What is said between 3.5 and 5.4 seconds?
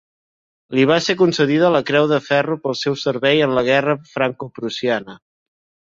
la Guerra francoprussiana.